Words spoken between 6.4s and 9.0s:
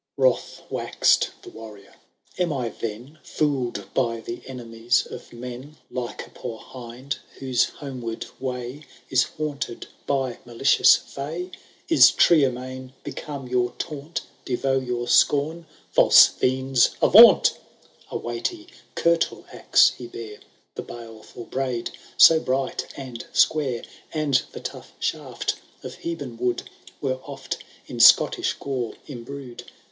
hind, whose homeward way